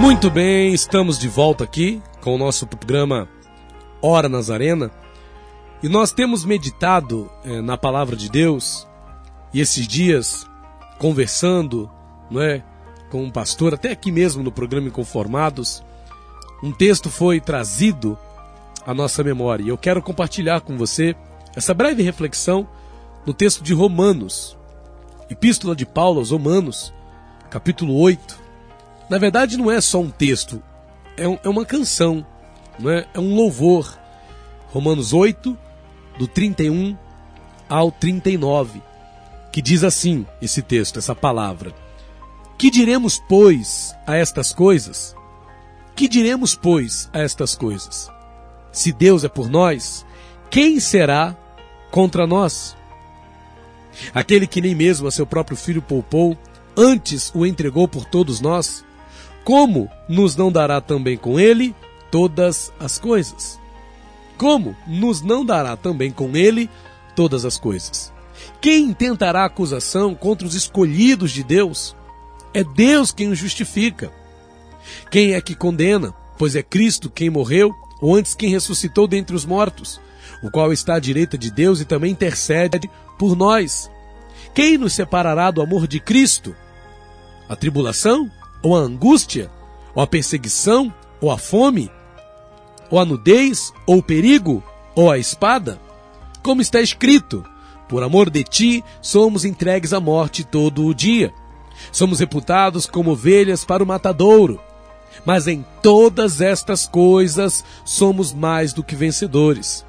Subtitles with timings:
[0.00, 3.28] Muito bem, estamos de volta aqui com o nosso programa
[4.00, 4.90] Hora Nazarena.
[5.82, 8.88] E nós temos meditado é, na palavra de Deus
[9.52, 10.46] e esses dias
[10.98, 11.88] conversando,
[12.30, 12.64] não é,
[13.10, 15.84] com um pastor, até aqui mesmo no programa Inconformados,
[16.62, 18.18] um texto foi trazido
[18.86, 19.64] à nossa memória.
[19.64, 21.14] E eu quero compartilhar com você
[21.54, 22.66] essa breve reflexão
[23.26, 24.56] no texto de Romanos,
[25.28, 26.90] Epístola de Paulo aos Romanos,
[27.50, 28.39] capítulo 8.
[29.10, 30.62] Na verdade, não é só um texto,
[31.16, 32.24] é, um, é uma canção,
[32.78, 33.08] não é?
[33.12, 33.98] é um louvor.
[34.68, 35.58] Romanos 8,
[36.16, 36.96] do 31
[37.68, 38.80] ao 39,
[39.52, 41.74] que diz assim: esse texto, essa palavra.
[42.56, 45.16] Que diremos, pois, a estas coisas?
[45.96, 48.08] Que diremos, pois, a estas coisas?
[48.70, 50.06] Se Deus é por nós,
[50.48, 51.36] quem será
[51.90, 52.76] contra nós?
[54.14, 56.38] Aquele que nem mesmo a seu próprio filho poupou,
[56.76, 58.84] antes o entregou por todos nós,
[59.44, 61.74] como nos não dará também com ele
[62.10, 63.58] todas as coisas?
[64.36, 66.68] Como nos não dará também com ele
[67.14, 68.12] todas as coisas?
[68.60, 71.96] Quem intentará acusação contra os escolhidos de Deus?
[72.52, 74.10] É Deus quem os justifica.
[75.10, 76.14] Quem é que condena?
[76.38, 80.00] Pois é Cristo quem morreu, ou antes quem ressuscitou dentre os mortos,
[80.42, 83.90] o qual está à direita de Deus e também intercede por nós.
[84.54, 86.56] Quem nos separará do amor de Cristo?
[87.48, 88.30] A tribulação?
[88.62, 89.50] Ou a angústia?
[89.94, 90.92] Ou a perseguição?
[91.20, 91.90] Ou a fome?
[92.90, 93.72] Ou a nudez?
[93.86, 94.62] Ou o perigo?
[94.94, 95.80] Ou a espada?
[96.42, 97.44] Como está escrito:
[97.88, 101.32] Por amor de ti somos entregues à morte todo o dia.
[101.92, 104.60] Somos reputados como ovelhas para o matadouro.
[105.24, 109.84] Mas em todas estas coisas somos mais do que vencedores,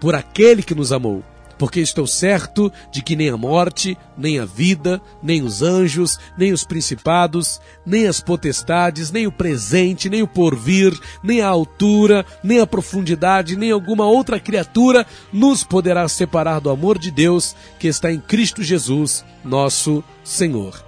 [0.00, 1.22] por aquele que nos amou
[1.58, 6.52] porque estou certo de que nem a morte, nem a vida, nem os anjos, nem
[6.52, 12.60] os principados, nem as potestades, nem o presente, nem o porvir, nem a altura, nem
[12.60, 18.12] a profundidade, nem alguma outra criatura nos poderá separar do amor de Deus que está
[18.12, 20.84] em Cristo Jesus, nosso Senhor.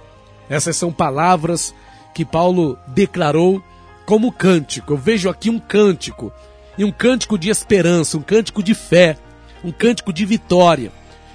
[0.49, 1.73] Essas são palavras
[2.13, 3.61] que Paulo declarou
[4.05, 4.93] como cântico.
[4.93, 6.31] Eu vejo aqui um cântico,
[6.77, 9.17] e um cântico de esperança, um cântico de fé
[9.67, 10.91] um cântico de vitória.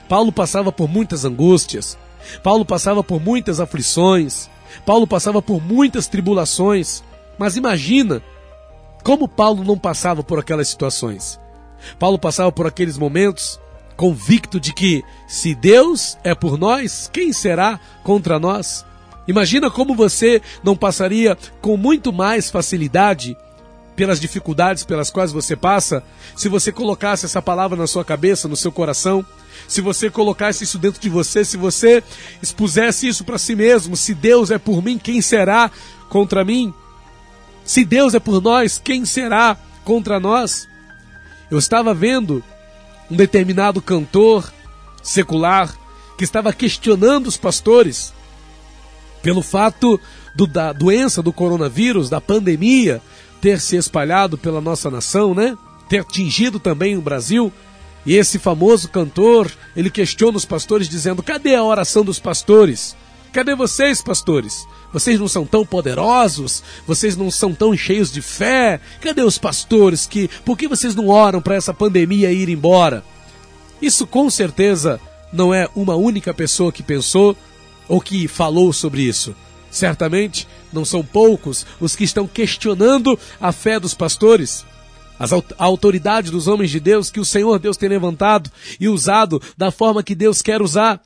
[0.09, 1.98] Paulo passava por muitas angústias,
[2.43, 4.48] Paulo passava por muitas aflições,
[4.87, 7.03] Paulo passava por muitas tribulações,
[7.38, 8.22] mas imagina
[9.04, 11.38] como Paulo não passava por aquelas situações.
[11.98, 13.60] Paulo passava por aqueles momentos
[13.97, 18.84] convicto de que se Deus é por nós, quem será contra nós?
[19.28, 23.37] Imagina como você não passaria com muito mais facilidade
[23.94, 26.03] pelas dificuldades pelas quais você passa,
[26.36, 29.25] se você colocasse essa palavra na sua cabeça, no seu coração,
[29.69, 32.02] se você colocasse isso dentro de você, se você
[32.42, 35.70] expusesse isso para si mesmo, se Deus é por mim, quem será
[36.08, 36.72] contra mim?
[37.64, 40.66] Se Deus é por nós, quem será contra nós?
[41.50, 42.42] Eu estava vendo
[43.10, 44.52] um determinado cantor
[45.02, 45.75] secular
[46.16, 48.12] que estava questionando os pastores
[49.22, 50.00] pelo fato
[50.34, 53.00] do, da doença do coronavírus, da pandemia,
[53.42, 55.58] ter se espalhado pela nossa nação, né?
[55.88, 57.53] Ter atingido também o Brasil.
[58.06, 62.97] E esse famoso cantor, ele questiona os pastores dizendo: "Cadê a oração dos pastores?
[63.32, 64.64] Cadê vocês, pastores?
[64.92, 66.62] Vocês não são tão poderosos?
[66.86, 68.81] Vocês não são tão cheios de fé?
[69.00, 73.04] Cadê os pastores que por que vocês não oram para essa pandemia ir embora?"
[73.81, 75.00] Isso com certeza
[75.32, 77.36] não é uma única pessoa que pensou
[77.88, 79.34] ou que falou sobre isso.
[79.72, 84.66] Certamente não são poucos os que estão questionando a fé dos pastores,
[85.18, 89.40] as, a autoridade dos homens de Deus que o Senhor Deus tem levantado e usado
[89.56, 91.00] da forma que Deus quer usar.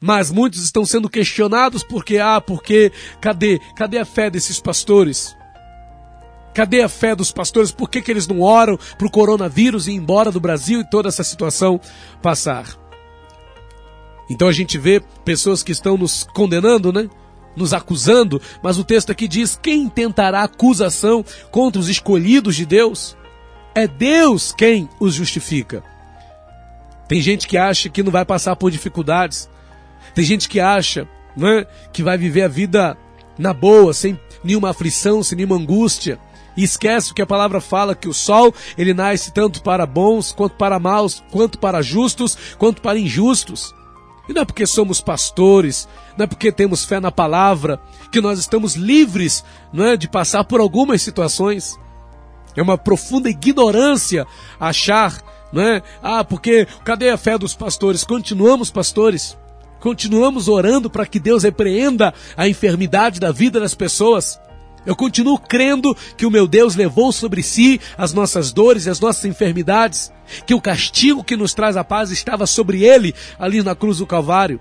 [0.00, 3.60] Mas muitos estão sendo questionados porque, ah, porque, cadê?
[3.76, 5.36] Cadê a fé desses pastores?
[6.52, 7.70] Cadê a fé dos pastores?
[7.70, 11.08] Por que, que eles não oram para o coronavírus ir embora do Brasil e toda
[11.08, 11.80] essa situação
[12.20, 12.66] passar?
[14.28, 17.08] Então a gente vê pessoas que estão nos condenando, né?
[17.56, 23.16] Nos acusando, mas o texto aqui diz: quem tentará acusação contra os escolhidos de Deus?
[23.74, 25.82] É Deus quem os justifica.
[27.08, 29.48] Tem gente que acha que não vai passar por dificuldades.
[30.14, 32.96] Tem gente que acha né, que vai viver a vida
[33.36, 36.18] na boa, sem nenhuma aflição, sem nenhuma angústia.
[36.56, 40.32] E esquece o que a palavra fala, que o sol ele nasce tanto para bons,
[40.32, 43.74] quanto para maus, quanto para justos, quanto para injustos.
[44.28, 47.80] E não é porque somos pastores, não é porque temos fé na palavra,
[48.10, 51.78] que nós estamos livres não é, de passar por algumas situações.
[52.56, 54.26] É uma profunda ignorância
[54.60, 55.20] achar,
[55.52, 55.82] não é?
[56.02, 58.04] Ah, porque cadê a fé dos pastores?
[58.04, 59.36] Continuamos pastores.
[59.80, 64.40] Continuamos orando para que Deus repreenda a enfermidade da vida das pessoas.
[64.86, 69.00] Eu continuo crendo que o meu Deus levou sobre si as nossas dores e as
[69.00, 70.12] nossas enfermidades,
[70.46, 74.06] que o castigo que nos traz a paz estava sobre ele ali na cruz do
[74.06, 74.60] Calvário.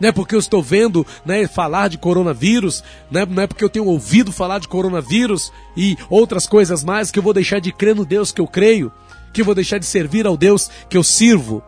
[0.00, 3.70] Não é porque eu estou vendo né, falar de coronavírus, né, não é porque eu
[3.70, 7.94] tenho ouvido falar de coronavírus e outras coisas mais que eu vou deixar de crer
[7.94, 8.92] no Deus que eu creio,
[9.32, 11.62] que eu vou deixar de servir ao Deus que eu sirvo.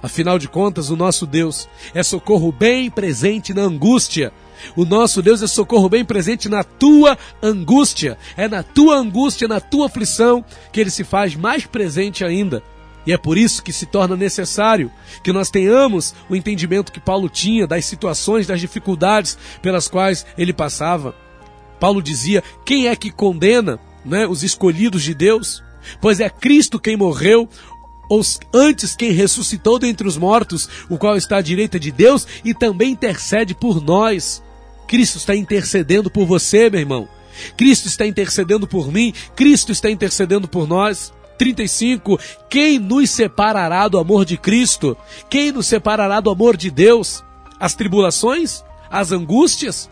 [0.00, 4.32] Afinal de contas, o nosso Deus é socorro bem presente na angústia.
[4.76, 8.16] O nosso Deus é socorro bem presente na tua angústia.
[8.36, 12.62] É na tua angústia, na tua aflição, que ele se faz mais presente ainda.
[13.06, 14.90] E é por isso que se torna necessário
[15.22, 20.52] que nós tenhamos o entendimento que Paulo tinha das situações, das dificuldades pelas quais ele
[20.52, 21.14] passava.
[21.80, 25.62] Paulo dizia: quem é que condena né, os escolhidos de Deus?
[26.00, 27.48] Pois é Cristo quem morreu,
[28.08, 28.22] ou
[28.52, 32.92] antes quem ressuscitou dentre os mortos, o qual está à direita de Deus e também
[32.92, 34.42] intercede por nós.
[34.86, 37.08] Cristo está intercedendo por você, meu irmão.
[37.56, 41.12] Cristo está intercedendo por mim, Cristo está intercedendo por nós.
[41.38, 42.18] 35.
[42.50, 44.96] Quem nos separará do amor de Cristo?
[45.30, 47.24] Quem nos separará do amor de Deus?
[47.58, 48.64] As tribulações?
[48.90, 49.88] As angústias?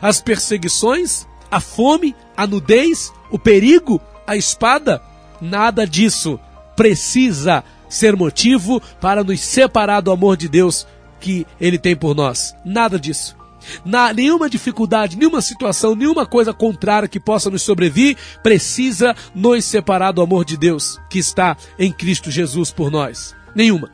[0.00, 1.26] As perseguições?
[1.50, 2.14] A fome?
[2.36, 3.12] A nudez?
[3.30, 4.00] O perigo?
[4.26, 5.02] A espada?
[5.40, 6.38] Nada disso
[6.76, 10.86] precisa ser motivo para nos separar do amor de Deus
[11.20, 12.54] que Ele tem por nós.
[12.64, 13.36] Nada disso.
[13.84, 20.12] Na, nenhuma dificuldade, nenhuma situação, nenhuma coisa contrária que possa nos sobrevir precisa nos separar
[20.12, 23.34] do amor de Deus que está em Cristo Jesus por nós.
[23.54, 23.90] Nenhuma.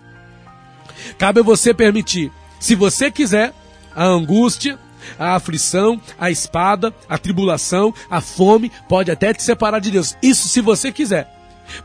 [1.19, 3.55] Cabe a você permitir, se você quiser,
[3.95, 4.79] a angústia,
[5.19, 10.17] a aflição, a espada, a tribulação, a fome, pode até te separar de Deus.
[10.23, 11.29] Isso se você quiser.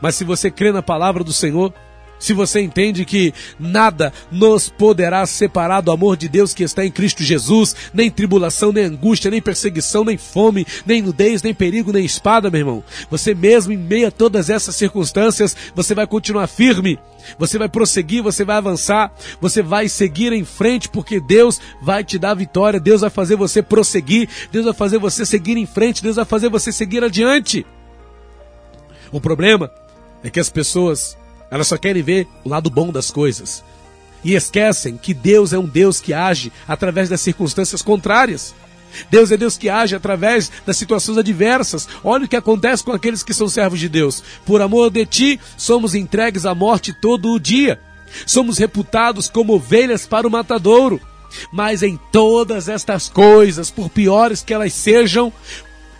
[0.00, 1.72] Mas se você crê na palavra do Senhor,
[2.18, 6.90] se você entende que nada nos poderá separar do amor de Deus que está em
[6.90, 12.04] Cristo Jesus, nem tribulação, nem angústia, nem perseguição, nem fome, nem nudez, nem perigo, nem
[12.04, 12.84] espada, meu irmão.
[13.10, 16.98] Você mesmo em meio a todas essas circunstâncias, você vai continuar firme,
[17.38, 22.18] você vai prosseguir, você vai avançar, você vai seguir em frente, porque Deus vai te
[22.18, 26.16] dar vitória, Deus vai fazer você prosseguir, Deus vai fazer você seguir em frente, Deus
[26.16, 27.66] vai fazer você seguir adiante.
[29.12, 29.70] O problema
[30.22, 31.16] é que as pessoas
[31.56, 33.64] elas só querem ver o lado bom das coisas.
[34.22, 38.54] E esquecem que Deus é um Deus que age através das circunstâncias contrárias.
[39.10, 41.88] Deus é Deus que age através das situações adversas.
[42.04, 44.22] Olha o que acontece com aqueles que são servos de Deus.
[44.44, 47.80] Por amor de ti, somos entregues à morte todo o dia.
[48.26, 51.00] Somos reputados como ovelhas para o matadouro.
[51.50, 55.32] Mas em todas estas coisas, por piores que elas sejam,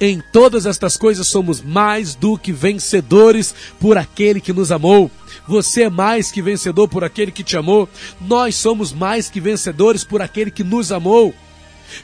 [0.00, 5.10] em todas estas coisas somos mais do que vencedores por aquele que nos amou.
[5.48, 7.88] Você é mais que vencedor por aquele que te amou.
[8.20, 11.34] Nós somos mais que vencedores por aquele que nos amou.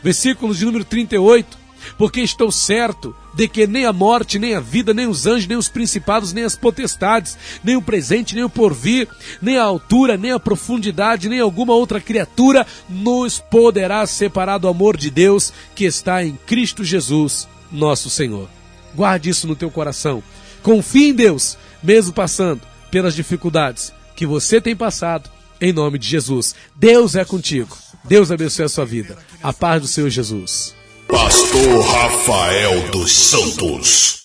[0.02, 1.62] Versículo de número 38.
[1.98, 5.58] Porque estou certo de que nem a morte, nem a vida, nem os anjos, nem
[5.58, 9.08] os principados, nem as potestades, nem o presente, nem o porvir,
[9.40, 14.96] nem a altura, nem a profundidade, nem alguma outra criatura nos poderá separar do amor
[14.96, 18.48] de Deus que está em Cristo Jesus, nosso Senhor.
[18.94, 20.22] Guarde isso no teu coração.
[20.62, 22.60] Confie em Deus, mesmo passando
[22.90, 25.30] pelas dificuldades que você tem passado,
[25.60, 26.54] em nome de Jesus.
[26.76, 27.76] Deus é contigo.
[28.04, 29.16] Deus abençoe a sua vida.
[29.42, 30.74] A paz do Senhor Jesus.
[31.08, 34.20] Pastor Rafael dos Santos.